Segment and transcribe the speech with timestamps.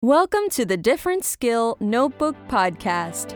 [0.00, 3.34] Welcome to the Different Skill Notebook Podcast.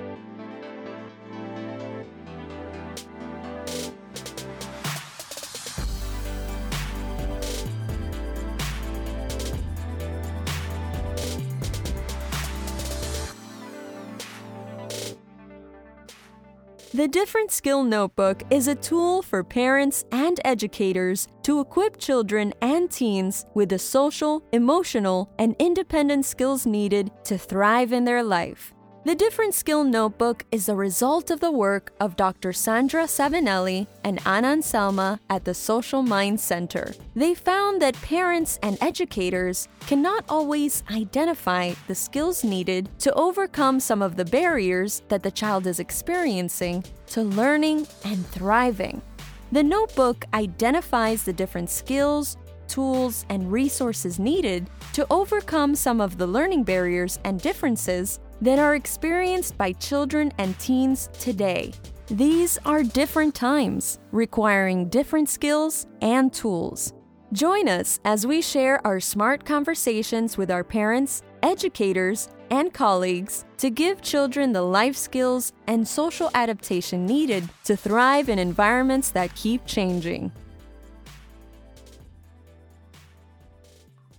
[16.95, 22.91] The Different Skill Notebook is a tool for parents and educators to equip children and
[22.91, 28.75] teens with the social, emotional, and independent skills needed to thrive in their life.
[29.05, 32.53] The Different Skill Notebook is a result of the work of Dr.
[32.53, 36.95] Sandra Savinelli and Anna Anselma at the Social Mind Center.
[37.17, 44.03] They found that parents and educators cannot always identify the skills needed to overcome some
[44.03, 49.03] of the barriers that the child is experiencing to learning and thriving.
[49.51, 52.37] The notebook identifies the different skills,
[52.69, 58.75] tools, and resources needed to overcome some of the learning barriers and differences that are
[58.75, 61.73] experienced by children and teens today.
[62.09, 66.93] These are different times, requiring different skills and tools.
[67.33, 73.71] Join us as we share our smart conversations with our parents, educators, and colleagues to
[73.71, 79.65] give children the life skills and social adaptation needed to thrive in environments that keep
[79.65, 80.31] changing.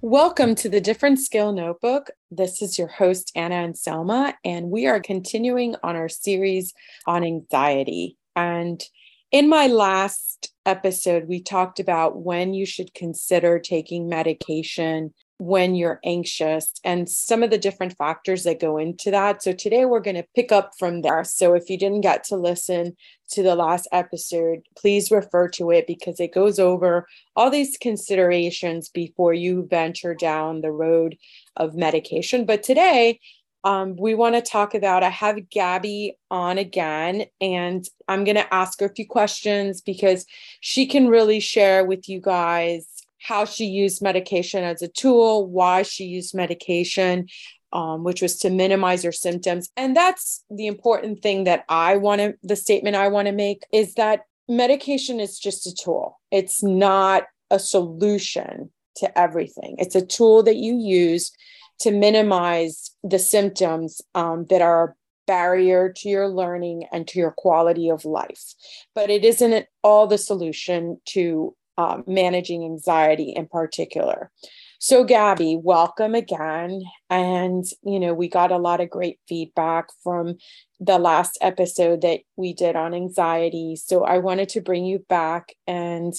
[0.06, 2.12] Welcome to the Different Skill Notebook.
[2.30, 6.74] This is your host, Anna Anselma, and we are continuing on our series
[7.08, 8.18] on anxiety.
[8.36, 8.84] And
[9.32, 16.00] in my last episode, we talked about when you should consider taking medication when you're
[16.06, 19.44] anxious and some of the different factors that go into that.
[19.44, 21.24] So today we're going to pick up from there.
[21.24, 22.96] So if you didn't get to listen
[23.32, 28.90] to the last episode, please refer to it because it goes over all these considerations
[28.90, 31.18] before you venture down the road
[31.56, 32.46] of medication.
[32.46, 33.20] But today,
[33.66, 35.04] um, we want to talk about.
[35.04, 40.26] I have Gabby on again, and I'm going to ask her a few questions because
[40.60, 42.93] she can really share with you guys
[43.24, 47.28] how she used medication as a tool, why she used medication,
[47.72, 49.70] um, which was to minimize her symptoms.
[49.78, 53.64] And that's the important thing that I want to, the statement I want to make
[53.72, 59.76] is that medication is just a tool, it's not a solution to everything.
[59.80, 61.32] It's a tool that you use
[61.80, 64.96] to minimize the symptoms um, that are
[65.26, 68.54] barrier to your learning and to your quality of life.
[68.94, 74.32] But it isn't all the solution to um, managing anxiety in particular.
[74.80, 76.82] So, Gabby, welcome again.
[77.10, 80.36] And, you know, we got a lot of great feedback from
[80.80, 83.78] the last episode that we did on anxiety.
[83.78, 86.14] So, I wanted to bring you back and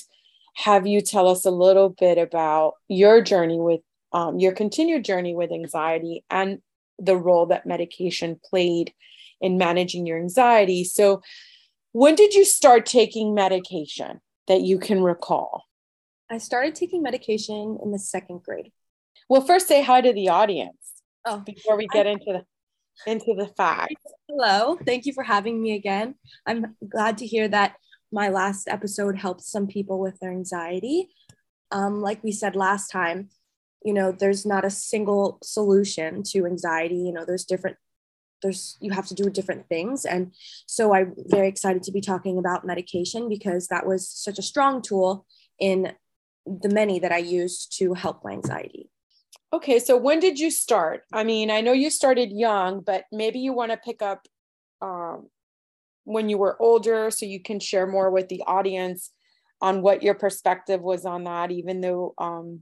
[0.54, 3.80] have you tell us a little bit about your journey with
[4.12, 6.60] um, your continued journey with anxiety and
[6.98, 8.94] the role that medication played
[9.40, 10.84] in managing your anxiety.
[10.84, 11.20] So,
[11.92, 14.20] when did you start taking medication?
[14.48, 15.64] That you can recall?
[16.30, 18.72] I started taking medication in the second grade.
[19.28, 20.76] Well, first say hi to the audience.
[21.24, 22.44] Oh, before we get into the
[23.06, 23.94] into the facts.
[24.28, 26.14] Hello, thank you for having me again.
[26.46, 27.74] I'm glad to hear that
[28.12, 31.08] my last episode helped some people with their anxiety.
[31.72, 33.30] Um, like we said last time,
[33.84, 36.96] you know, there's not a single solution to anxiety.
[36.96, 37.76] You know, there's different
[38.44, 40.04] there's you have to do different things.
[40.04, 40.32] And
[40.66, 44.82] so i'm very excited to be talking about medication because that was such a strong
[44.82, 45.26] tool
[45.58, 45.92] in
[46.46, 48.90] the many that i used to help my anxiety.
[49.52, 51.02] Okay so when did you start?
[51.12, 54.28] I mean i know you started young but maybe you want to pick up
[54.82, 55.28] um,
[56.04, 59.10] when you were older so you can share more with the audience
[59.62, 62.60] on what your perspective was on that even though um,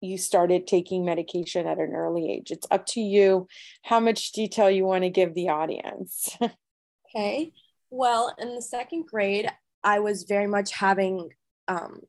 [0.00, 2.50] you started taking medication at an early age.
[2.50, 3.48] It's up to you
[3.84, 6.36] how much detail you want to give the audience.
[7.14, 7.52] okay.
[7.90, 9.50] Well, in the second grade,
[9.84, 11.30] I was very much having
[11.68, 12.00] um,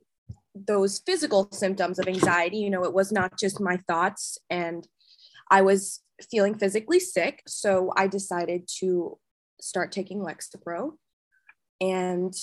[0.56, 2.58] those physical symptoms of anxiety.
[2.58, 4.88] You know, it was not just my thoughts, and
[5.50, 7.42] I was feeling physically sick.
[7.48, 9.18] So I decided to
[9.60, 10.92] start taking Lexapro.
[11.80, 12.34] And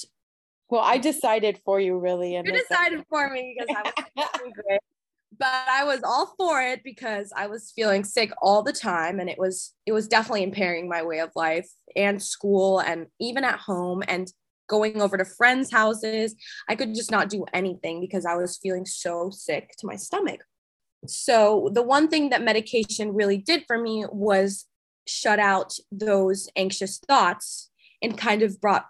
[0.69, 2.35] well, I decided for you, really.
[2.35, 4.53] You decided for me because I was
[5.37, 9.29] but I was all for it because I was feeling sick all the time and
[9.29, 13.59] it was it was definitely impairing my way of life and school and even at
[13.59, 14.33] home and
[14.69, 16.35] going over to friends' houses.
[16.69, 20.45] I could just not do anything because I was feeling so sick to my stomach.
[21.07, 24.67] So the one thing that medication really did for me was
[25.07, 27.71] shut out those anxious thoughts
[28.03, 28.87] and kind of brought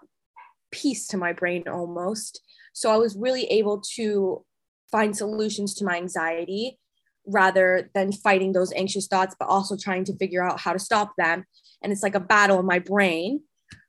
[0.71, 2.41] peace to my brain almost.
[2.73, 4.45] So I was really able to
[4.91, 6.79] find solutions to my anxiety
[7.25, 11.13] rather than fighting those anxious thoughts, but also trying to figure out how to stop
[11.17, 11.45] them.
[11.81, 13.41] And it's like a battle in my brain.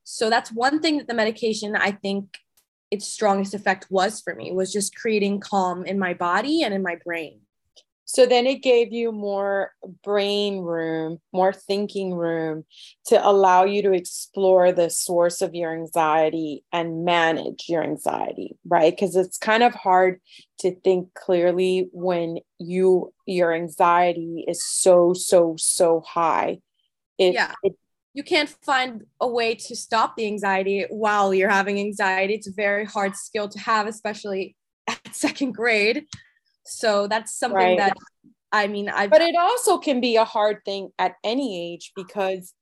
[0.05, 2.37] So that's one thing that the medication I think
[2.91, 6.83] its strongest effect was for me was just creating calm in my body and in
[6.83, 7.41] my brain.
[8.13, 9.71] So then it gave you more
[10.03, 12.65] brain room, more thinking room
[13.07, 18.93] to allow you to explore the source of your anxiety and manage your anxiety, right?
[18.93, 20.21] Because it's kind of hard
[20.59, 26.59] to think clearly when you your anxiety is so so so high.
[27.17, 27.55] It, yeah.
[27.63, 27.77] It,
[28.13, 32.35] you can't find a way to stop the anxiety while you're having anxiety.
[32.35, 34.57] It's a very hard skill to have, especially
[34.89, 36.07] at second grade.
[36.71, 37.79] So that's something right.
[37.79, 37.97] that
[38.53, 42.55] I mean, I but it also can be a hard thing at any age because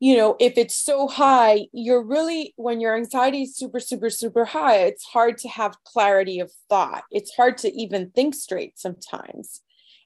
[0.00, 4.44] you know, if it's so high, you're really when your anxiety is super, super, super
[4.44, 7.02] high, it's hard to have clarity of thought.
[7.10, 9.60] It's hard to even think straight sometimes.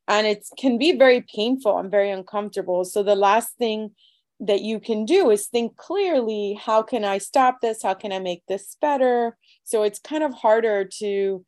[0.08, 2.84] And it can be very painful and very uncomfortable.
[2.84, 3.90] So the last thing
[4.40, 7.82] that you can do is think clearly how can I stop this?
[7.82, 9.36] How can I make this better?
[9.62, 11.44] So it's kind of harder to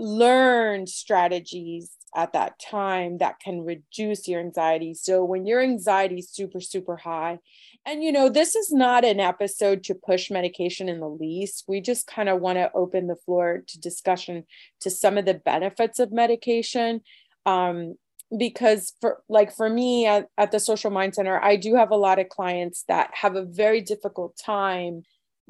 [0.00, 4.94] learn strategies at that time that can reduce your anxiety.
[4.94, 7.38] So when your anxiety is super, super high,
[7.86, 11.64] and you know, this is not an episode to push medication in the least.
[11.68, 14.44] We just kind of want to open the floor to discussion
[14.80, 17.00] to some of the benefits of medication.
[17.46, 17.94] Um,
[18.36, 21.96] because for like for me at, at the social mind center, I do have a
[21.96, 25.02] lot of clients that have a very difficult time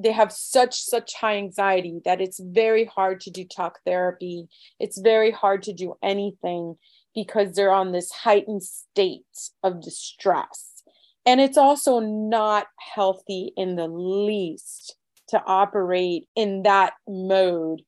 [0.02, 4.48] they have such such high anxiety that it's very hard to do talk therapy.
[4.78, 6.76] It's very hard to do anything
[7.14, 9.24] because they're on this heightened state
[9.62, 10.82] of distress.
[11.26, 14.96] And it's also not healthy in the least
[15.28, 17.82] to operate in that mode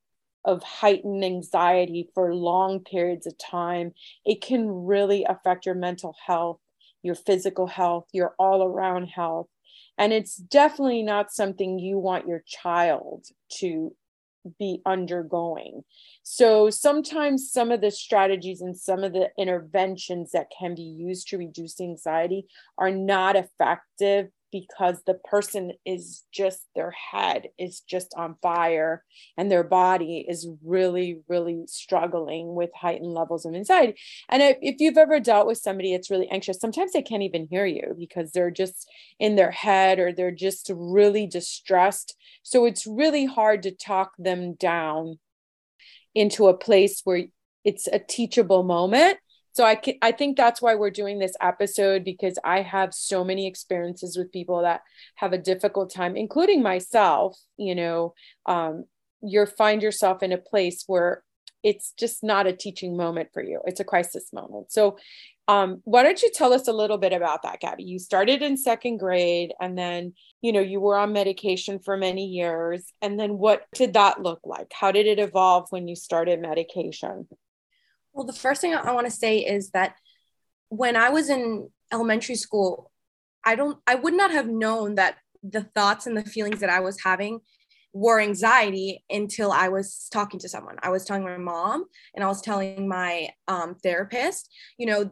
[0.45, 3.93] of heightened anxiety for long periods of time.
[4.25, 6.59] It can really affect your mental health
[7.03, 9.49] your physical health your all around health
[9.99, 13.27] and it's definitely not something you want your child
[13.59, 13.95] to
[14.59, 15.83] be undergoing.
[16.23, 21.29] So sometimes some of the strategies and some of the interventions that can be used
[21.29, 22.47] to reduce anxiety
[22.79, 29.03] are not effective because the person is just their head is just on fire
[29.37, 33.95] and their body is really really struggling with heightened levels of anxiety.
[34.29, 37.67] And if, you've ever dealt with somebody that's really anxious sometimes they can't even hear
[37.67, 38.89] you because they're just
[39.19, 42.15] in their head or they're just really distressed.
[42.43, 45.19] So it's really hard to talk them down
[46.15, 47.25] into a place where
[47.65, 49.19] it's a teachable moment
[49.53, 53.47] so I I think that's why we're doing this episode because I have so many
[53.47, 54.81] experiences with people that
[55.17, 57.39] have a difficult time, including myself.
[57.59, 58.15] You know,
[58.47, 58.85] um,
[59.23, 61.23] you find yourself in a place where
[61.63, 64.73] it's just not a teaching moment for you; it's a crisis moment.
[64.73, 64.97] So,
[65.49, 67.85] um, why don't you tell us a little bit about that, Gabby?
[67.85, 72.25] You started in second grade, and then you know you were on medication for many
[72.25, 74.73] years, and then what did that look like?
[74.73, 77.29] How did it evolve when you started medication?
[78.13, 79.95] Well, the first thing I want to say is that
[80.69, 82.91] when I was in elementary school,
[83.45, 86.81] I don't I would not have known that the thoughts and the feelings that I
[86.81, 87.41] was having
[87.93, 90.77] were anxiety until I was talking to someone.
[90.83, 94.49] I was telling my mom and I was telling my um, therapist,
[94.79, 95.11] you know,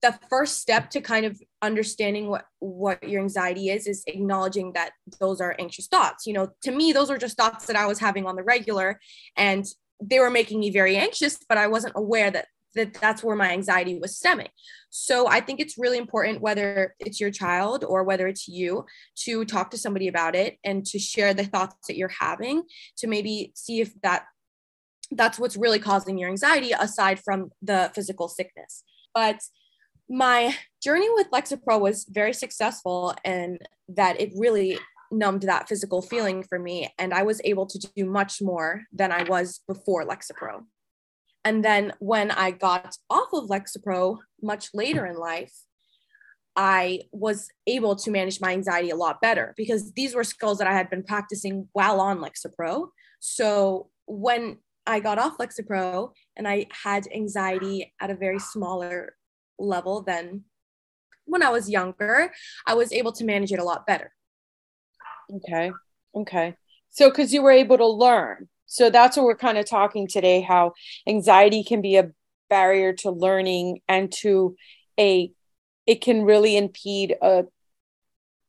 [0.00, 4.92] the first step to kind of understanding what what your anxiety is is acknowledging that
[5.18, 7.98] those are anxious thoughts you know to me those are just thoughts that i was
[7.98, 9.00] having on the regular
[9.36, 9.64] and
[10.00, 13.50] they were making me very anxious, but I wasn't aware that that that's where my
[13.50, 14.48] anxiety was stemming.
[14.90, 18.86] So I think it's really important whether it's your child or whether it's you
[19.24, 22.62] to talk to somebody about it and to share the thoughts that you're having
[22.98, 24.24] to maybe see if that
[25.10, 28.84] that's what's really causing your anxiety aside from the physical sickness.
[29.14, 29.40] But
[30.08, 34.78] my journey with Lexapro was very successful and that it really
[35.10, 39.12] numbed that physical feeling for me and i was able to do much more than
[39.12, 40.64] i was before lexapro.
[41.44, 45.54] And then when i got off of lexapro much later in life
[46.56, 50.66] i was able to manage my anxiety a lot better because these were skills that
[50.66, 52.88] i had been practicing while on lexapro.
[53.20, 59.14] So when i got off lexapro and i had anxiety at a very smaller
[59.58, 60.44] level than
[61.24, 62.32] when i was younger
[62.66, 64.12] i was able to manage it a lot better
[65.36, 65.72] Okay.
[66.14, 66.54] Okay.
[66.90, 68.48] So, because you were able to learn.
[68.66, 70.72] So, that's what we're kind of talking today how
[71.06, 72.10] anxiety can be a
[72.48, 74.56] barrier to learning and to
[74.98, 75.30] a,
[75.86, 77.44] it can really impede a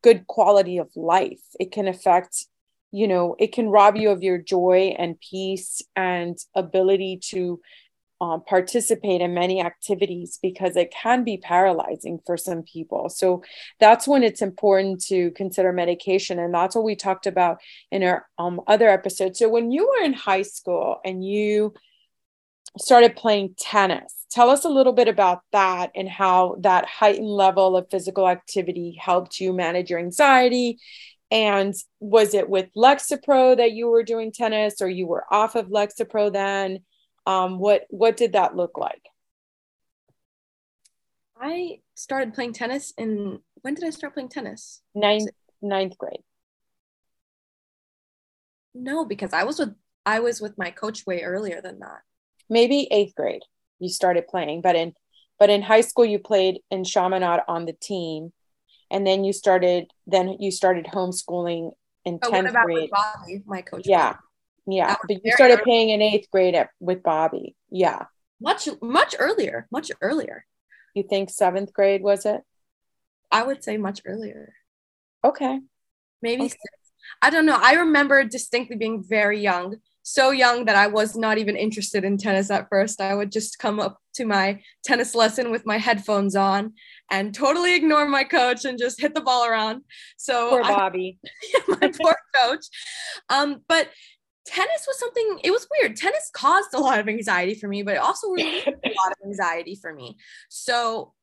[0.02, 1.42] good quality of life.
[1.60, 2.46] It can affect,
[2.92, 7.60] you know, it can rob you of your joy and peace and ability to
[8.22, 13.10] um, participate in many activities because it can be paralyzing for some people.
[13.10, 13.44] So
[13.80, 16.40] that's when it's important to consider medication.
[16.40, 17.60] And that's what we talked about
[17.92, 19.38] in our um, other episode.
[19.38, 21.74] So when you were in high school and you
[22.78, 27.78] started playing tennis, tell us a little bit about that and how that heightened level
[27.78, 30.78] of physical activity helped you manage your anxiety.
[31.32, 35.68] And was it with Lexapro that you were doing tennis or you were off of
[35.68, 36.80] Lexapro then?
[37.30, 39.04] Um, what what did that look like?
[41.40, 44.82] I started playing tennis in when did i start playing tennis?
[44.96, 45.30] Ninth
[45.62, 46.24] ninth grade.
[48.74, 49.76] No because i was with
[50.08, 52.02] i was with my coach way earlier than that.
[52.50, 53.44] Maybe eighth grade
[53.78, 54.94] you started playing but in
[55.38, 58.34] but in high school you played in Chaminade on the team
[58.90, 61.74] and then you started then you started homeschooling
[62.06, 62.90] in 10th grade.
[62.90, 63.84] Bobby, my coach?
[63.86, 64.16] Yeah.
[64.72, 67.56] Yeah, but you started playing in eighth grade at, with Bobby.
[67.70, 68.06] Yeah,
[68.42, 70.46] much much earlier, much earlier.
[70.94, 72.42] You think seventh grade was it?
[73.32, 74.54] I would say much earlier.
[75.24, 75.60] Okay,
[76.22, 76.56] maybe okay.
[77.22, 77.60] I don't know.
[77.60, 82.18] I remember distinctly being very young, so young that I was not even interested in
[82.18, 83.02] tennis at first.
[83.02, 86.74] I would just come up to my tennis lesson with my headphones on
[87.12, 89.84] and totally ignore my coach and just hit the ball around.
[90.18, 92.66] So poor Bobby, I, my poor coach.
[93.30, 93.90] Um, but
[94.50, 95.96] tennis was something it was weird.
[95.96, 99.18] Tennis caused a lot of anxiety for me but it also relieved a lot of
[99.26, 100.18] anxiety for me.
[100.50, 101.14] So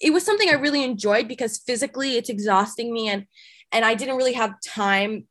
[0.00, 3.26] it was something i really enjoyed because physically it's exhausting me and
[3.70, 5.26] and i didn't really have time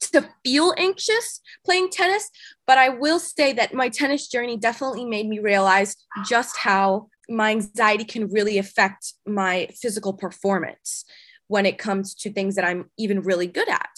[0.00, 2.30] to feel anxious playing tennis.
[2.66, 5.96] But i will say that my tennis journey definitely made me realize
[6.26, 11.04] just how my anxiety can really affect my physical performance
[11.46, 13.90] when it comes to things that i'm even really good at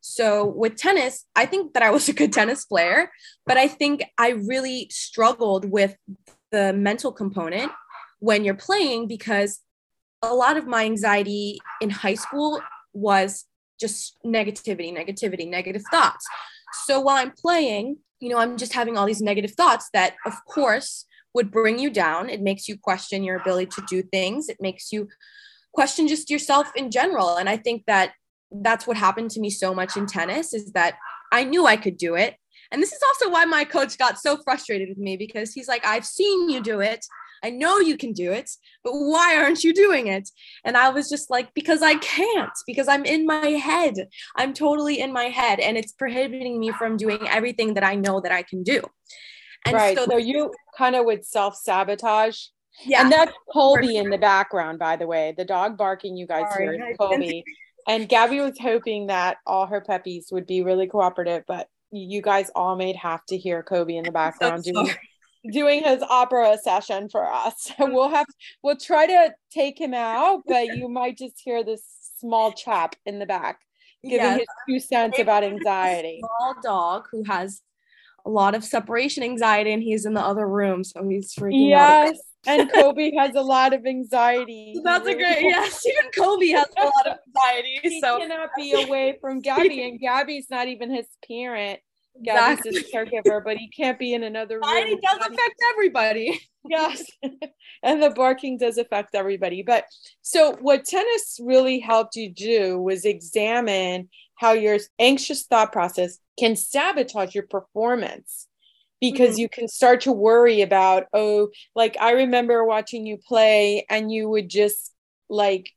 [0.00, 3.10] so with tennis, I think that I was a good tennis player,
[3.46, 5.96] but I think I really struggled with
[6.50, 7.70] the mental component
[8.18, 9.60] when you're playing because
[10.22, 12.60] a lot of my anxiety in high school
[12.92, 13.46] was
[13.78, 16.26] just negativity, negativity, negative thoughts.
[16.84, 20.34] So while I'm playing, you know, I'm just having all these negative thoughts that, of
[20.44, 22.28] course, would bring you down.
[22.28, 24.48] It makes you question your ability to do things.
[24.48, 25.08] It makes you
[25.72, 27.36] question just yourself in general.
[27.36, 28.12] And I think that
[28.50, 30.94] that's what happened to me so much in tennis is that
[31.32, 32.36] I knew I could do it.
[32.72, 35.84] And this is also why my coach got so frustrated with me because he's like,
[35.84, 37.04] I've seen you do it.
[37.42, 38.50] I know you can do it,
[38.84, 40.28] but why aren't you doing it?
[40.64, 43.94] And I was just like, because I can't, because I'm in my head.
[44.36, 48.20] I'm totally in my head, and it's prohibiting me from doing everything that I know
[48.20, 48.82] that I can do.
[49.64, 49.96] And right.
[49.96, 52.38] So, so you kind of would self sabotage.
[52.84, 53.02] Yeah.
[53.02, 55.34] And that's Kobe in the background, by the way.
[55.36, 57.42] The dog barking you guys Sorry, hear is Kobe
[57.86, 62.50] and Gabby was hoping that all her puppies would be really cooperative, but you guys
[62.54, 64.94] all made have to hear Kobe in the background so doing
[65.52, 67.72] doing his opera session for us.
[67.78, 68.26] we'll have
[68.62, 71.82] we'll try to take him out, but you might just hear this
[72.18, 73.60] small chap in the back
[74.02, 74.38] giving yes.
[74.38, 76.20] his two cents about anxiety.
[76.20, 77.62] Small dog who has
[78.24, 82.10] a lot of separation anxiety and he's in the other room, so he's freaking yes.
[82.10, 82.14] out
[82.46, 84.74] and Kobe has a lot of anxiety.
[84.84, 85.84] That's a great yes.
[85.86, 87.80] Even Kobe has a lot of anxiety.
[87.82, 91.80] He so cannot be away from Gabby, and Gabby's not even his parent.
[92.24, 92.82] Gabby's exactly.
[92.82, 92.92] his
[93.24, 94.64] caregiver, but he can't be in another room.
[94.66, 96.40] It does affect everybody.
[96.68, 97.04] yes.
[97.82, 99.62] and the barking does affect everybody.
[99.62, 99.84] But
[100.20, 106.56] so what tennis really helped you do was examine how your anxious thought process can
[106.56, 108.48] sabotage your performance
[109.00, 109.40] because mm-hmm.
[109.40, 114.28] you can start to worry about oh like i remember watching you play and you
[114.28, 114.92] would just
[115.28, 115.70] like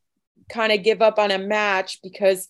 [0.50, 2.50] kind of give up on a match because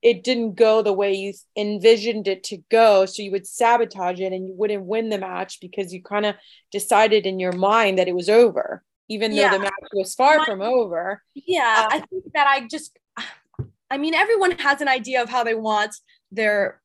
[0.00, 4.32] it didn't go the way you envisioned it to go so you would sabotage it
[4.32, 6.34] and you wouldn't win the match because you kind of
[6.70, 9.50] decided in your mind that it was over even yeah.
[9.50, 12.96] though the match was far from over yeah um, i think that i just
[13.90, 15.94] i mean everyone has an idea of how they want
[16.30, 16.80] their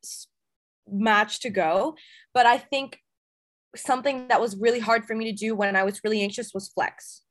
[0.89, 1.95] match to go
[2.33, 2.99] but i think
[3.75, 6.69] something that was really hard for me to do when I was really anxious was
[6.69, 7.21] flex.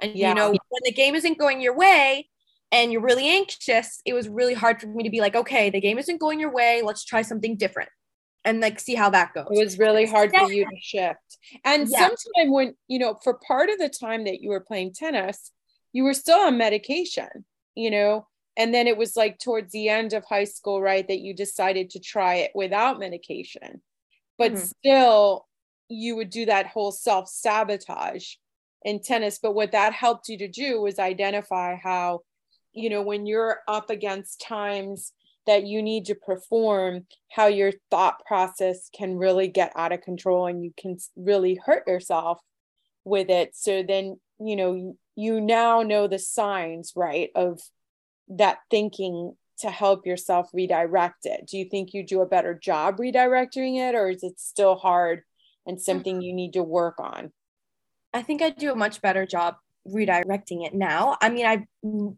[0.00, 0.30] And yeah.
[0.30, 2.28] you know, when the game isn't going your way
[2.70, 5.80] and you're really anxious, it was really hard for me to be like, okay, the
[5.80, 6.82] game isn't going your way.
[6.82, 7.90] Let's try something different
[8.44, 9.48] and like see how that goes.
[9.50, 11.38] It was really hard for you to shift.
[11.64, 11.98] And yeah.
[11.98, 15.50] sometime when, you know, for part of the time that you were playing tennis,
[15.92, 17.28] you were still on medication,
[17.74, 18.26] you know,
[18.56, 21.90] and then it was like towards the end of high school, right, that you decided
[21.90, 23.80] to try it without medication
[24.38, 24.64] but mm-hmm.
[24.64, 25.46] still
[25.88, 28.34] you would do that whole self sabotage
[28.84, 32.20] in tennis but what that helped you to do was identify how
[32.72, 35.12] you know when you're up against times
[35.48, 40.46] that you need to perform, how your thought process can really get out of control
[40.46, 42.38] and you can really hurt yourself
[43.02, 43.56] with it.
[43.56, 47.62] So then, you know, you now know the signs, right, of
[48.28, 51.46] that thinking to help yourself redirect it.
[51.46, 55.22] Do you think you do a better job redirecting it, or is it still hard
[55.66, 56.22] and something mm-hmm.
[56.22, 57.32] you need to work on?
[58.14, 61.16] I think I do a much better job redirecting it now.
[61.20, 61.66] I mean, I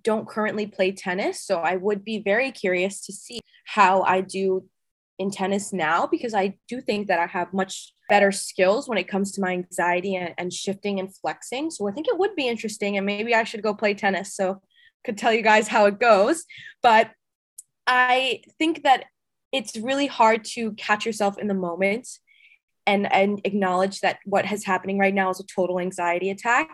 [0.02, 4.68] don't currently play tennis, so I would be very curious to see how I do
[5.18, 9.06] in tennis now because I do think that I have much better skills when it
[9.06, 11.70] comes to my anxiety and, and shifting and flexing.
[11.70, 14.62] So I think it would be interesting and maybe I should go play tennis so
[15.04, 16.44] could tell you guys how it goes.
[16.82, 17.10] But
[17.90, 19.06] I think that
[19.50, 22.08] it's really hard to catch yourself in the moment
[22.86, 26.70] and and acknowledge that what is happening right now is a total anxiety attack.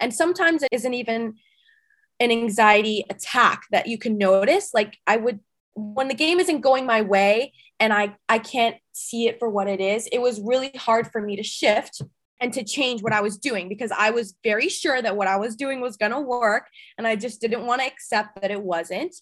[0.00, 1.36] And sometimes it isn't even
[2.18, 4.74] an anxiety attack that you can notice.
[4.74, 5.38] Like i would
[5.74, 9.68] when the game isn't going my way and i i can't see it for what
[9.68, 12.00] it is it was really hard for me to shift
[12.40, 15.36] and to change what I was doing because I was very sure that what I
[15.36, 16.66] was doing was going to work
[16.98, 19.14] and I just didn't want to accept that it wasn't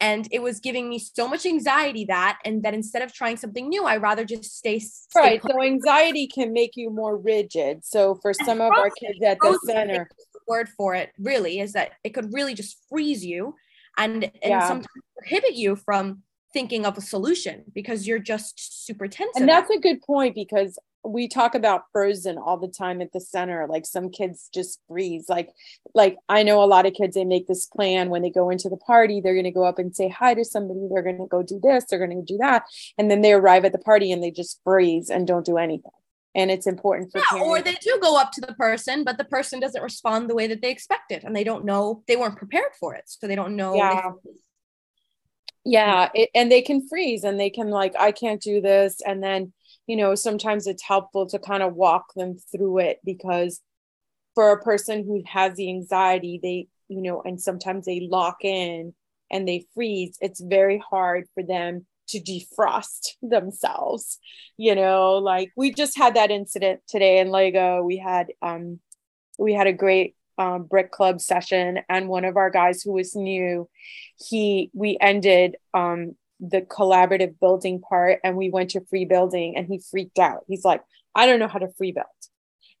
[0.00, 3.68] and it was giving me so much anxiety that and that instead of trying something
[3.68, 8.14] new I rather just stay, stay right so anxiety can make you more rigid so
[8.22, 10.08] for some of our kids at the center
[10.48, 13.54] word for it really is that it could really just freeze you
[13.96, 14.66] and and yeah.
[14.66, 19.36] sometimes prohibit you from thinking of a solution because you're just super tense.
[19.36, 23.20] And that's a good point because we talk about frozen all the time at the
[23.20, 25.50] center like some kids just freeze like
[25.94, 28.68] like i know a lot of kids they make this plan when they go into
[28.68, 31.26] the party they're going to go up and say hi to somebody they're going to
[31.26, 32.62] go do this they're going to do that
[32.98, 35.90] and then they arrive at the party and they just freeze and don't do anything.
[36.34, 39.24] And it's important for yeah, or they do go up to the person but the
[39.24, 42.72] person doesn't respond the way that they expected and they don't know they weren't prepared
[42.80, 44.12] for it so they don't know yeah.
[45.62, 49.22] Yeah it, and they can freeze and they can like i can't do this and
[49.22, 49.52] then
[49.86, 53.60] you know, sometimes it's helpful to kind of walk them through it because
[54.34, 58.94] for a person who has the anxiety, they, you know, and sometimes they lock in
[59.30, 64.18] and they freeze, it's very hard for them to defrost themselves.
[64.56, 67.82] You know, like we just had that incident today in Lego.
[67.82, 68.80] We had um
[69.38, 73.14] we had a great um, brick club session and one of our guys who was
[73.14, 73.68] new
[74.16, 79.68] he we ended um the collaborative building part and we went to free building and
[79.68, 80.44] he freaked out.
[80.48, 80.82] He's like,
[81.14, 82.06] I don't know how to free build.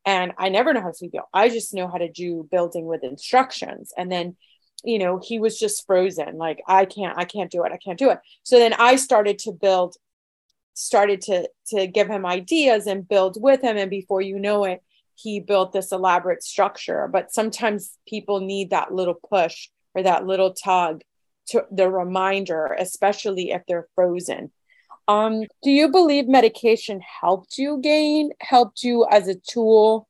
[0.04, 1.26] And I never know how to free build.
[1.32, 3.92] I just know how to do building with instructions.
[3.96, 4.36] And then,
[4.82, 6.38] you know, he was just frozen.
[6.38, 7.70] Like, I can't, I can't do it.
[7.70, 8.18] I can't do it.
[8.42, 9.94] So then I started to build,
[10.74, 13.76] started to to give him ideas and build with him.
[13.76, 14.82] And before you know it,
[15.14, 17.08] he built this elaborate structure.
[17.12, 21.02] But sometimes people need that little push or that little tug
[21.48, 24.52] to the reminder, especially if they're frozen.
[25.08, 30.08] Um, do you believe medication helped you gain, helped you as a tool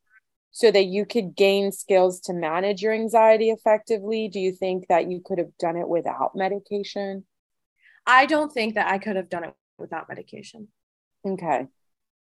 [0.51, 4.29] so that you could gain skills to manage your anxiety effectively?
[4.29, 7.25] Do you think that you could have done it without medication?
[8.07, 10.69] I don't think that I could have done it without medication.
[11.25, 11.67] Okay.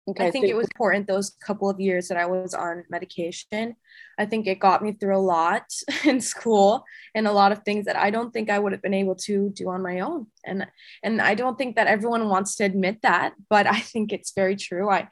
[0.09, 2.85] Okay, I think so- it was important those couple of years that I was on
[2.89, 3.77] medication.
[4.19, 5.65] I think it got me through a lot
[6.05, 8.95] in school and a lot of things that I don't think I would have been
[8.95, 10.27] able to do on my own.
[10.45, 10.67] And
[11.03, 14.57] and I don't think that everyone wants to admit that, but I think it's very
[14.57, 14.89] true.
[14.89, 15.09] I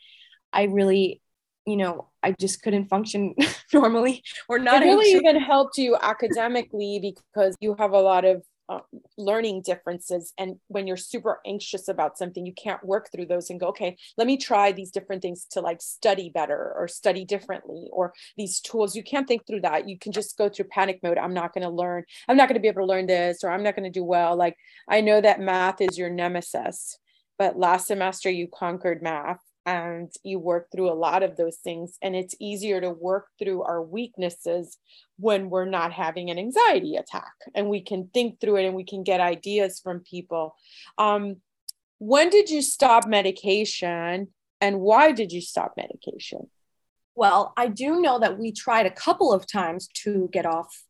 [0.52, 1.20] I really
[1.66, 3.34] you know, I just couldn't function
[3.72, 4.82] normally or not.
[4.82, 8.80] It really even helped you academically because you have a lot of uh,
[9.16, 10.32] learning differences.
[10.38, 13.96] And when you're super anxious about something you can't work through those and go okay
[14.16, 18.60] let me try these different things to like study better or study differently or these
[18.60, 18.96] tools.
[18.96, 19.88] You can't think through that.
[19.88, 21.18] You can just go through panic mode.
[21.18, 22.04] I'm not going to learn.
[22.28, 24.04] I'm not going to be able to learn this or i'm not going to do
[24.04, 24.36] well.
[24.36, 24.56] Like
[24.88, 26.98] i know that math is your nemesis
[27.38, 31.98] but last semester you conquered math and you work through a lot of those things
[32.00, 34.78] and it's easier to work through our weaknesses
[35.18, 38.84] when we're not having an anxiety attack and we can think through it and we
[38.84, 40.54] can get ideas from people.
[40.98, 41.38] Um,
[41.98, 44.28] when did you stop medication
[44.60, 46.48] and why did you stop medication?
[47.16, 50.84] Well i do know that we tried a couple of times to get off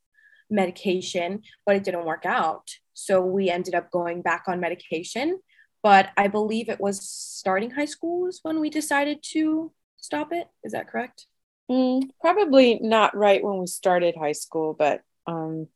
[0.50, 2.68] medication but it didn't work out.
[2.92, 5.40] So we ended up going back on medication
[5.86, 10.48] but I believe it was starting high school is when we decided to stop it.
[10.64, 11.26] Is that correct?
[11.70, 15.68] Mm, probably not right when we started high school, but um,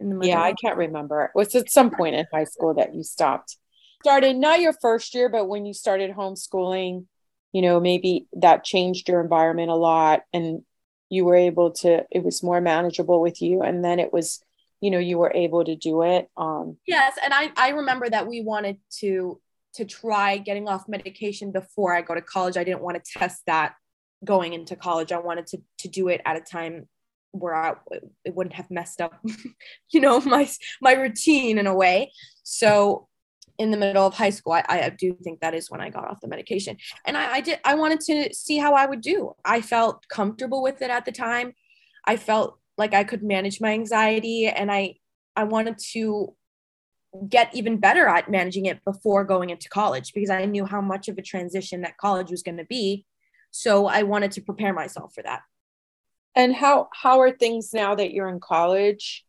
[0.00, 1.24] yeah, I can't remember.
[1.24, 3.58] It was at some point in high school that you stopped.
[4.02, 7.04] Started not your first year, but when you started homeschooling,
[7.52, 10.62] you know, maybe that changed your environment a lot and
[11.10, 13.60] you were able to, it was more manageable with you.
[13.60, 14.42] And then it was
[14.82, 18.26] you know you were able to do it um yes and i i remember that
[18.26, 19.40] we wanted to
[19.74, 22.58] to try getting off medication before i go to college.
[22.58, 23.74] I didn't want to test that
[24.24, 25.12] going into college.
[25.12, 26.88] I wanted to to do it at a time
[27.30, 27.74] where I,
[28.26, 29.18] it wouldn't have messed up
[29.90, 30.48] you know my
[30.82, 32.12] my routine in a way.
[32.42, 33.08] So
[33.58, 36.08] in the middle of high school I, I do think that is when i got
[36.08, 36.76] off the medication.
[37.06, 39.34] And I, I did i wanted to see how i would do.
[39.44, 41.52] I felt comfortable with it at the time.
[42.04, 44.96] I felt like I could manage my anxiety and I
[45.36, 46.34] I wanted to
[47.28, 51.08] get even better at managing it before going into college because I knew how much
[51.08, 53.06] of a transition that college was going to be.
[53.52, 55.42] So I wanted to prepare myself for that.
[56.34, 59.24] And how how are things now that you're in college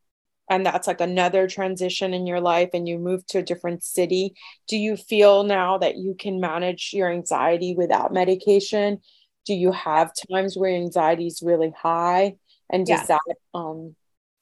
[0.50, 4.34] and that's like another transition in your life and you move to a different city?
[4.68, 9.00] Do you feel now that you can manage your anxiety without medication?
[9.46, 12.38] Do you have times where anxiety is really high?
[12.72, 13.18] And does yeah.
[13.28, 13.96] that um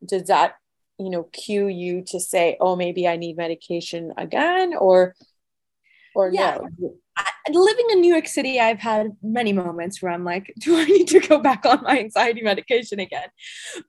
[0.06, 0.56] does that
[0.98, 5.16] you know cue you to say oh maybe i need medication again or
[6.16, 6.60] or yeah.
[6.80, 10.78] no I, living in new york city i've had many moments where i'm like do
[10.78, 13.30] i need to go back on my anxiety medication again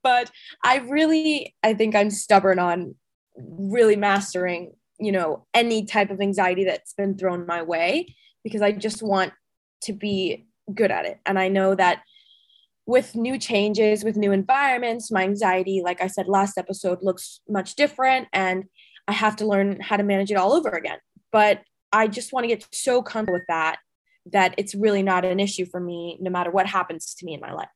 [0.02, 0.30] but
[0.64, 2.94] i really i think i'm stubborn on
[3.36, 8.14] really mastering you know any type of anxiety that's been thrown my way
[8.44, 9.32] because i just want
[9.82, 12.02] to be good at it and i know that
[12.92, 17.74] with new changes, with new environments, my anxiety, like I said last episode, looks much
[17.74, 18.28] different.
[18.34, 18.64] And
[19.08, 20.98] I have to learn how to manage it all over again.
[21.32, 23.78] But I just want to get so comfortable with that
[24.30, 27.40] that it's really not an issue for me no matter what happens to me in
[27.40, 27.68] my life.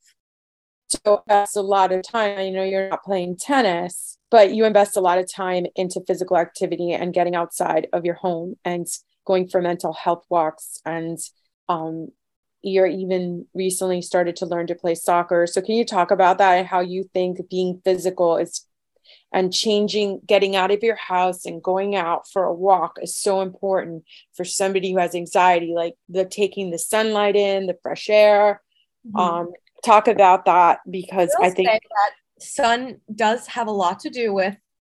[0.88, 2.38] So that's a lot of time.
[2.38, 6.36] I know you're not playing tennis, but you invest a lot of time into physical
[6.36, 8.86] activity and getting outside of your home and
[9.26, 11.18] going for mental health walks and
[11.70, 12.08] um,
[12.66, 15.46] you're even recently started to learn to play soccer.
[15.46, 18.66] So can you talk about that and how you think being physical is
[19.32, 23.40] and changing getting out of your house and going out for a walk is so
[23.40, 24.02] important
[24.34, 28.60] for somebody who has anxiety like the taking the sunlight in the fresh air
[29.06, 29.16] mm-hmm.
[29.16, 29.52] um
[29.84, 34.32] talk about that because i, I think that sun does have a lot to do
[34.32, 34.56] with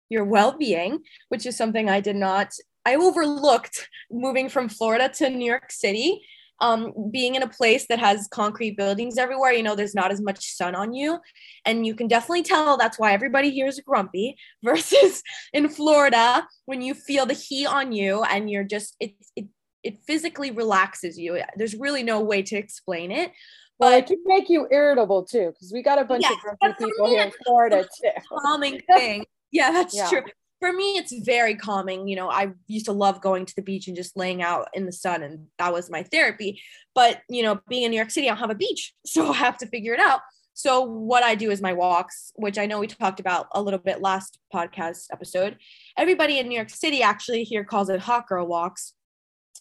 [0.09, 2.53] your well-being which is something i did not
[2.87, 6.23] i overlooked moving from florida to new york city
[6.61, 10.21] um, being in a place that has concrete buildings everywhere, you know, there's not as
[10.21, 11.19] much sun on you.
[11.65, 16.83] And you can definitely tell that's why everybody here is grumpy versus in Florida when
[16.83, 19.47] you feel the heat on you and you're just, it, it,
[19.85, 21.41] it physically relaxes you.
[21.57, 23.33] There's really no way to explain it.
[23.79, 26.59] But well, it can make you irritable too, because we got a bunch yes, of
[26.59, 28.11] grumpy people here in Florida too.
[28.29, 29.25] Calming thing.
[29.51, 30.11] Yeah, that's yeah.
[30.11, 30.21] true
[30.61, 33.87] for me it's very calming you know i used to love going to the beach
[33.87, 36.61] and just laying out in the sun and that was my therapy
[36.95, 39.37] but you know being in new york city i don't have a beach so i
[39.37, 40.21] have to figure it out
[40.55, 43.79] so what i do is my walks which i know we talked about a little
[43.79, 45.57] bit last podcast episode
[45.97, 48.95] everybody in new york city actually here calls it hot girl walks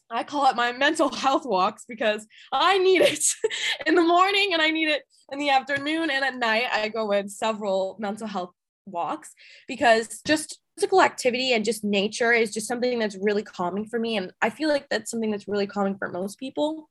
[0.09, 3.25] I call it my mental health walks because I need it
[3.85, 6.65] in the morning and I need it in the afternoon and at night.
[6.71, 8.51] I go in several mental health
[8.85, 9.33] walks
[9.67, 14.15] because just physical activity and just nature is just something that's really calming for me.
[14.15, 16.89] And I feel like that's something that's really calming for most people.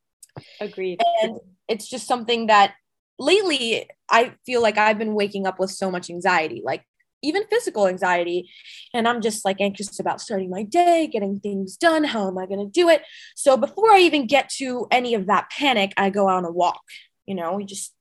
[0.60, 1.00] Agreed.
[1.22, 2.74] And it's just something that
[3.18, 6.84] lately I feel like I've been waking up with so much anxiety, like
[7.22, 8.50] even physical anxiety.
[8.92, 12.04] And I'm just like anxious about starting my day, getting things done.
[12.04, 13.02] How am I going to do it?
[13.36, 16.82] So before I even get to any of that panic, I go on a walk.
[17.24, 17.92] You know, we just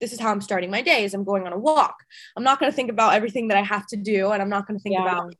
[0.00, 1.96] this is how I'm starting my day is I'm going on a walk.
[2.36, 4.66] I'm not going to think about everything that I have to do and I'm not
[4.66, 5.02] going to think yeah.
[5.02, 5.34] about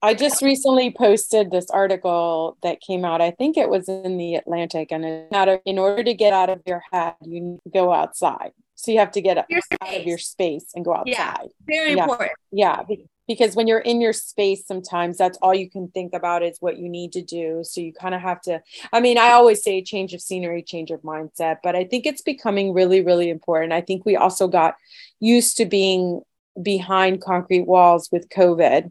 [0.00, 3.20] I just recently posted this article that came out.
[3.20, 6.62] I think it was in the Atlantic and of, in order to get out of
[6.66, 8.52] your head, you need to go outside.
[8.76, 11.08] So you have to get out of your space and go outside.
[11.08, 12.02] Yeah, very yeah.
[12.04, 12.30] important.
[12.52, 12.82] Yeah,
[13.28, 16.78] because when you're in your space sometimes that's all you can think about is what
[16.78, 18.60] you need to do so you kind of have to
[18.92, 22.22] i mean i always say change of scenery change of mindset but i think it's
[22.22, 24.74] becoming really really important i think we also got
[25.20, 26.20] used to being
[26.60, 28.90] behind concrete walls with covid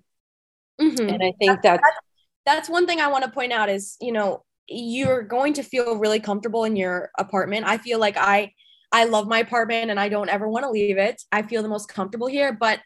[0.79, 1.09] mm-hmm.
[1.09, 1.97] and i think that's, that's
[2.45, 5.97] that's one thing i want to point out is you know you're going to feel
[5.97, 8.51] really comfortable in your apartment i feel like i
[8.89, 11.21] I love my apartment and I don't ever want to leave it.
[11.29, 12.79] I feel the most comfortable here, but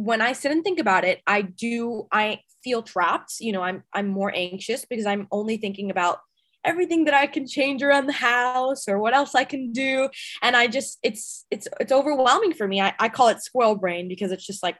[0.00, 3.34] when I sit and think about it, I do I feel trapped.
[3.38, 6.20] You know, I'm I'm more anxious because I'm only thinking about
[6.64, 10.08] everything that I can change around the house or what else I can do.
[10.42, 12.80] And I just it's it's it's overwhelming for me.
[12.80, 14.76] I, I call it squirrel brain because it's just like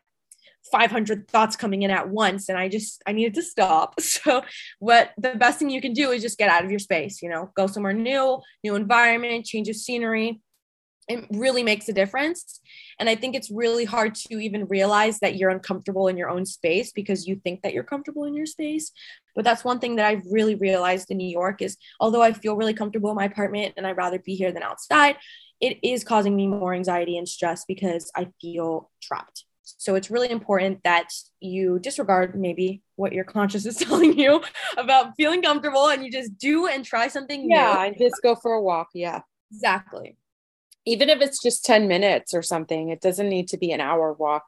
[0.73, 4.01] 500 thoughts coming in at once and I just I needed to stop.
[4.01, 4.43] So
[4.79, 7.29] what the best thing you can do is just get out of your space, you
[7.29, 10.41] know, go somewhere new, new environment, change of scenery
[11.11, 12.61] it really makes a difference.
[13.01, 16.46] And I think it's really hard to even realize that you're uncomfortable in your own
[16.46, 18.92] space because you think that you're comfortable in your space.
[19.35, 22.57] But that's one thing that I've really realized in New York is although I feel
[22.57, 25.16] really comfortable in my apartment and I'd rather be here than outside,
[25.61, 29.44] it is causing me more anxiety and stress because I feel trapped.
[29.62, 34.42] So it's really important that you disregard maybe what your conscious is telling you
[34.77, 37.81] about feeling comfortable and you just do and try something yeah, new.
[37.81, 38.90] and just go for a walk.
[38.94, 39.23] Yeah.
[39.53, 40.16] Exactly.
[40.90, 44.12] Even if it's just 10 minutes or something, it doesn't need to be an hour
[44.12, 44.42] walk.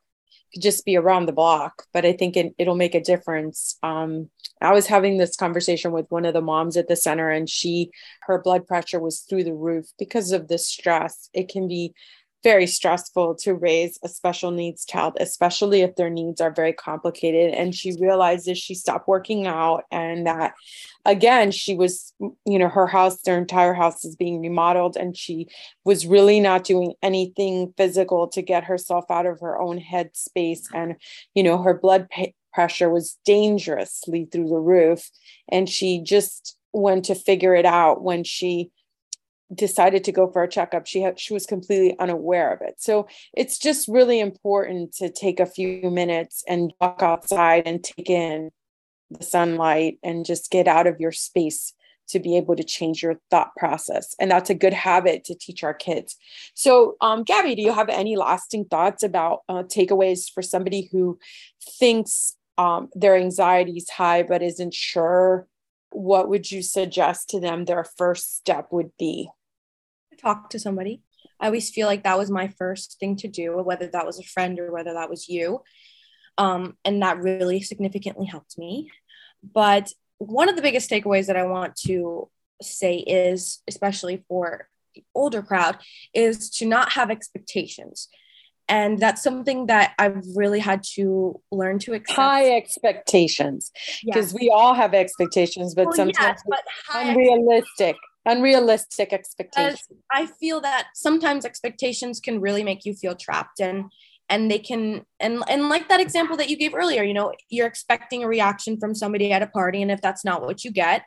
[0.51, 3.79] It could just be around the block, but I think it, it'll make a difference.
[3.85, 4.29] Um,
[4.61, 7.93] I was having this conversation with one of the moms at the center, and she,
[8.23, 11.31] her blood pressure was through the roof because of the stress.
[11.33, 11.95] It can be
[12.43, 17.55] very stressful to raise a special needs child, especially if their needs are very complicated.
[17.55, 20.55] And she realizes she stopped working out and that
[21.05, 25.49] again, she was, you know, her house, their entire house is being remodeled, and she
[25.85, 30.69] was really not doing anything physical to get herself out of her own head space.
[30.75, 30.97] And,
[31.35, 32.09] you know, her blood
[32.53, 35.11] pressure was dangerously through the roof.
[35.49, 38.71] And she just went to figure it out when she
[39.55, 42.77] decided to go for a checkup she had she was completely unaware of it.
[42.79, 48.09] So it's just really important to take a few minutes and walk outside and take
[48.09, 48.51] in
[49.11, 51.75] the sunlight and just get out of your space
[52.09, 54.15] to be able to change your thought process.
[54.19, 56.17] And that's a good habit to teach our kids.
[56.55, 61.19] So um, gabby do you have any lasting thoughts about uh, takeaways for somebody who
[61.79, 65.47] thinks um, their anxiety is high but isn't sure?
[65.91, 69.29] What would you suggest to them their first step would be
[70.19, 71.03] talk to somebody.
[71.41, 74.25] I always feel like that was my first thing to do, whether that was a
[74.25, 75.63] friend or whether that was you.
[76.39, 78.91] Um, and that really significantly helped me.
[79.43, 82.31] But one of the biggest takeaways that I want to
[82.63, 85.79] say is, especially for the older crowd,
[86.15, 88.09] is to not have expectations.
[88.69, 92.17] And that's something that I've really had to learn to accept.
[92.17, 93.73] High expectations,
[94.05, 99.81] because we all have expectations, but well, sometimes yes, but unrealistic unrealistic expectations.
[100.13, 103.87] I feel that sometimes expectations can really make you feel trapped and
[104.29, 107.67] and they can and and like that example that you gave earlier you know you're
[107.67, 111.03] expecting a reaction from somebody at a party and if that's not what you get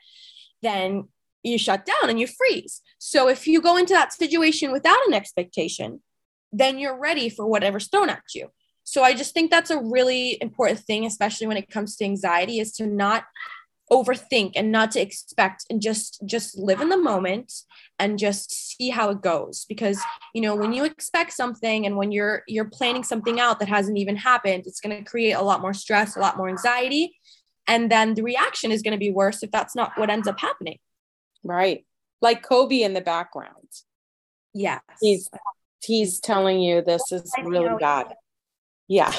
[0.61, 1.07] then
[1.43, 2.81] you shut down and you freeze.
[2.97, 6.01] So if you go into that situation without an expectation
[6.51, 8.49] then you're ready for whatever's thrown at you.
[8.83, 12.59] So i just think that's a really important thing especially when it comes to anxiety
[12.59, 13.23] is to not
[13.91, 17.53] overthink and not to expect and just just live in the moment
[17.99, 19.65] and just see how it goes.
[19.69, 20.01] Because
[20.33, 23.97] you know when you expect something and when you're you're planning something out that hasn't
[23.97, 27.17] even happened it's going to create a lot more stress a lot more anxiety.
[27.67, 30.39] And then the reaction is going to be worse if that's not what ends up
[30.39, 30.77] happening.
[31.43, 31.85] Right.
[32.21, 33.69] Like kobe in the background.
[34.53, 35.29] Yeah he's
[35.83, 38.15] he's telling you this is really bad.
[38.87, 39.13] Yeah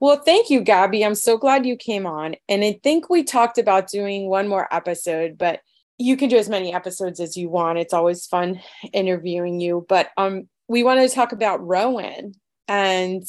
[0.00, 1.04] well, thank you, Gabby.
[1.04, 2.36] I'm so glad you came on.
[2.48, 5.60] And I think we talked about doing one more episode, but
[5.98, 7.78] you can do as many episodes as you want.
[7.78, 8.60] It's always fun
[8.92, 9.84] interviewing you.
[9.88, 12.34] But um, we wanted to talk about Rowan
[12.68, 13.22] and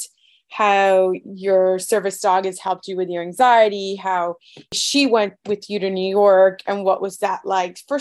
[0.50, 4.36] how your service dog has helped you with your anxiety, how
[4.74, 8.00] she went with you to New York, and what was that like for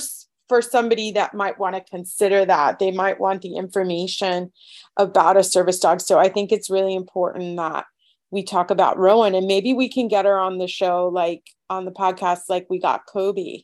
[0.48, 2.78] for somebody that might want to consider that.
[2.78, 4.50] They might want the information
[4.96, 6.00] about a service dog.
[6.00, 7.84] So I think it's really important that
[8.30, 11.84] we talk about Rowan and maybe we can get her on the show, like on
[11.84, 13.62] the podcast, like we got Kobe.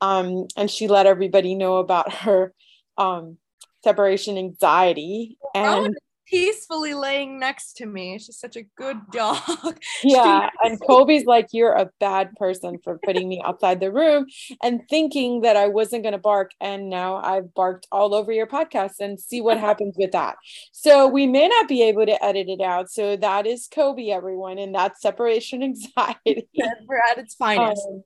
[0.00, 2.54] Um, and she let everybody know about her
[2.98, 3.38] um,
[3.84, 5.38] separation anxiety.
[5.54, 5.94] And Rowan
[6.30, 8.18] peacefully laying next to me.
[8.18, 9.78] She's such a good dog.
[10.02, 10.48] Yeah.
[10.62, 14.26] and Kobe's like, You're a bad person for putting me outside the room
[14.62, 16.52] and thinking that I wasn't going to bark.
[16.60, 20.36] And now I've barked all over your podcast and see what happens with that.
[20.72, 22.90] So we may not be able to edit it out.
[22.90, 24.58] So that is Kobe, everyone.
[24.58, 26.48] And that's separation anxiety.
[26.86, 27.86] We're at its finest.
[27.88, 28.02] Um,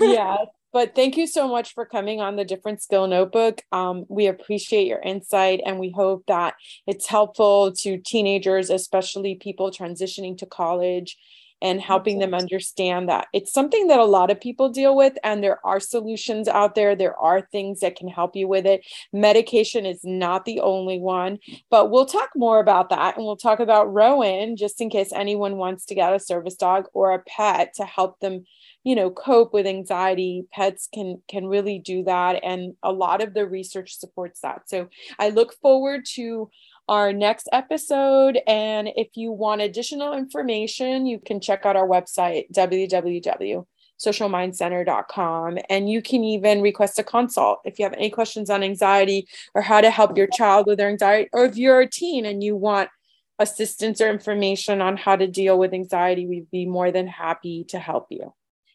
[0.00, 0.36] yeah.
[0.78, 3.62] But thank you so much for coming on the Different Skill Notebook.
[3.72, 6.54] Um, we appreciate your insight and we hope that
[6.86, 11.18] it's helpful to teenagers, especially people transitioning to college,
[11.60, 15.42] and helping them understand that it's something that a lot of people deal with and
[15.42, 16.94] there are solutions out there.
[16.94, 18.86] There are things that can help you with it.
[19.12, 23.58] Medication is not the only one, but we'll talk more about that and we'll talk
[23.58, 27.74] about Rowan just in case anyone wants to get a service dog or a pet
[27.74, 28.44] to help them
[28.84, 33.34] you know cope with anxiety pets can can really do that and a lot of
[33.34, 34.88] the research supports that so
[35.18, 36.48] i look forward to
[36.88, 42.44] our next episode and if you want additional information you can check out our website
[42.52, 43.64] www
[43.98, 45.58] socialmindcenter.com.
[45.68, 49.62] And you can even request a consult if you have any questions on anxiety or
[49.62, 52.56] how to help your child with their anxiety, or if you're a teen and you
[52.56, 52.90] want
[53.38, 57.78] assistance or information on how to deal with anxiety, we'd be more than happy to
[57.78, 58.32] help you.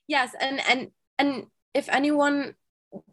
[0.08, 2.56] Yes, and and and if anyone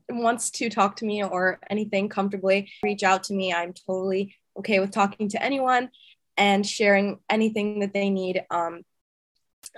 [0.08, 3.52] wants to talk to me or anything comfortably, reach out to me.
[3.52, 5.90] I'm totally okay with talking to anyone
[6.36, 8.44] and sharing anything that they need.
[8.50, 8.82] Um,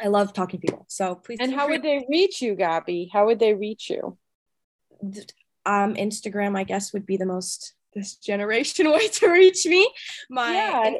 [0.03, 0.87] I love talking to people.
[0.89, 1.39] So please.
[1.41, 3.11] And how would they reach you, Gabby?
[3.13, 4.17] How would they reach you?
[5.65, 9.93] Um, Instagram, I guess, would be the most this generation way to reach me.
[10.31, 10.91] My yeah.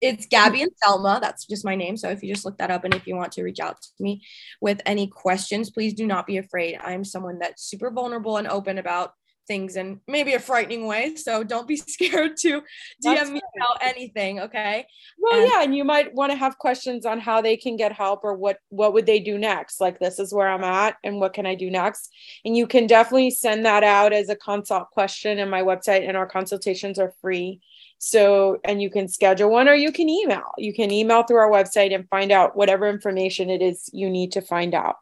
[0.00, 1.18] It's Gabby and Selma.
[1.20, 1.96] That's just my name.
[1.96, 4.02] So if you just look that up and if you want to reach out to
[4.02, 4.22] me
[4.60, 6.78] with any questions, please do not be afraid.
[6.82, 9.14] I'm someone that's super vulnerable and open about
[9.46, 11.16] things in maybe a frightening way.
[11.16, 12.64] So don't be scared to DM
[13.02, 14.40] That's me about anything.
[14.40, 14.86] Okay.
[15.18, 17.92] Well, and- yeah, and you might want to have questions on how they can get
[17.92, 19.80] help or what what would they do next.
[19.80, 22.10] Like this is where I'm at, and what can I do next?
[22.44, 26.16] And you can definitely send that out as a consult question in my website, and
[26.16, 27.60] our consultations are free.
[27.98, 30.52] So, and you can schedule one or you can email.
[30.58, 34.32] You can email through our website and find out whatever information it is you need
[34.32, 34.96] to find out.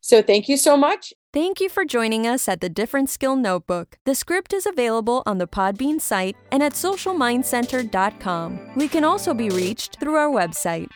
[0.00, 1.12] So, thank you so much.
[1.32, 3.98] Thank you for joining us at the Different Skill Notebook.
[4.04, 8.70] The script is available on the Podbean site and at socialmindcenter.com.
[8.76, 10.88] We can also be reached through our website.